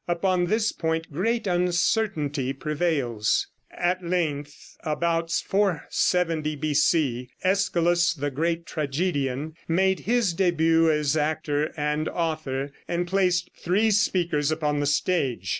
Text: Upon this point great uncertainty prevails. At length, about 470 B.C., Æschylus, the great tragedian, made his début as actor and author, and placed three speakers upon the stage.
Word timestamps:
Upon 0.07 0.47
this 0.47 0.71
point 0.71 1.11
great 1.11 1.45
uncertainty 1.45 2.53
prevails. 2.53 3.45
At 3.69 4.03
length, 4.03 4.75
about 4.83 5.29
470 5.31 6.55
B.C., 6.55 7.29
Æschylus, 7.45 8.19
the 8.19 8.31
great 8.31 8.65
tragedian, 8.65 9.53
made 9.67 9.99
his 9.99 10.33
début 10.33 10.91
as 10.91 11.15
actor 11.15 11.71
and 11.77 12.09
author, 12.09 12.71
and 12.87 13.05
placed 13.05 13.51
three 13.55 13.91
speakers 13.91 14.49
upon 14.51 14.79
the 14.79 14.87
stage. 14.87 15.49